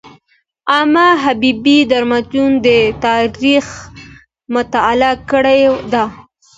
[0.73, 2.67] علامه حبیبي د ملتونو د
[3.05, 3.65] تاریخ
[4.55, 6.03] مطالعه کړې ده.